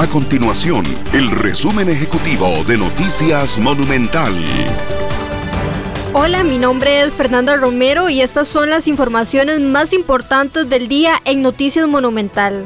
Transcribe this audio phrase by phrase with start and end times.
[0.00, 4.32] A continuación, el resumen ejecutivo de Noticias Monumental.
[6.14, 11.16] Hola, mi nombre es Fernanda Romero y estas son las informaciones más importantes del día
[11.26, 12.64] en Noticias Monumental.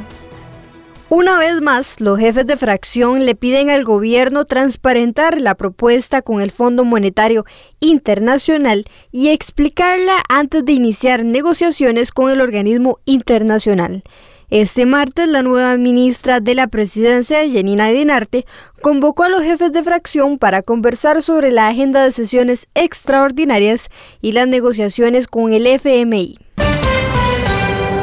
[1.08, 6.40] Una vez más, los jefes de fracción le piden al gobierno transparentar la propuesta con
[6.40, 7.44] el Fondo Monetario
[7.80, 14.04] Internacional y explicarla antes de iniciar negociaciones con el organismo internacional.
[14.50, 18.44] Este martes, la nueva ministra de la Presidencia, Janina Dinarte,
[18.82, 23.88] convocó a los jefes de fracción para conversar sobre la agenda de sesiones extraordinarias
[24.20, 26.38] y las negociaciones con el FMI.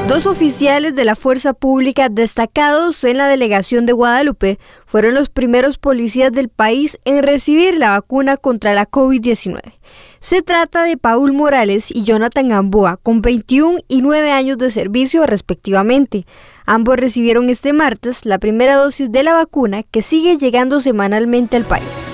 [0.07, 5.77] Dos oficiales de la fuerza pública destacados en la delegación de Guadalupe fueron los primeros
[5.77, 9.61] policías del país en recibir la vacuna contra la COVID-19.
[10.21, 15.25] Se trata de Paul Morales y Jonathan Gamboa, con 21 y 9 años de servicio
[15.25, 16.27] respectivamente.
[16.67, 21.65] Ambos recibieron este martes la primera dosis de la vacuna que sigue llegando semanalmente al
[21.65, 22.13] país.